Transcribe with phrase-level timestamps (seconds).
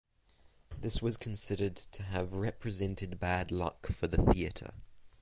[0.79, 4.73] This was considered to have represented bad luck for the theatre.